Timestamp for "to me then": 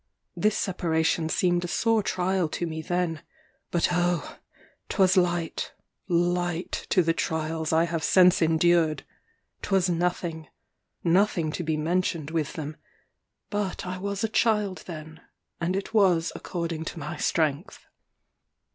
2.49-3.21